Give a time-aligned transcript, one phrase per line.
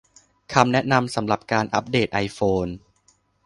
[0.53, 2.67] คำแนะนำสำหรับการอัปเดตไอโฟน